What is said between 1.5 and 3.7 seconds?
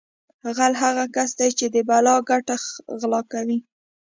چې د بل ګټه غلا کوي